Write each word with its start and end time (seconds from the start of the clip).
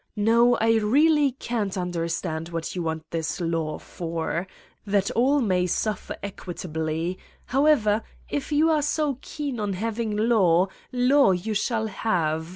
No, 0.15 0.55
I 0.55 0.77
really 0.77 1.33
can't 1.33 1.77
understand 1.77 2.49
what 2.49 2.75
you 2.75 2.81
want 2.81 3.11
this 3.11 3.39
law 3.39 3.77
for! 3.77 4.47
That 4.83 5.11
all 5.11 5.41
may 5.41 5.67
suffer 5.67 6.15
equitably! 6.23 7.19
However, 7.45 8.01
if 8.27 8.51
you 8.51 8.71
are 8.71 8.81
so 8.81 9.19
keen 9.21 9.59
on 9.59 9.73
hav 9.73 9.99
ing 9.99 10.17
law, 10.17 10.69
law 10.91 11.33
you 11.33 11.53
shall 11.53 11.85
have. 11.85 12.49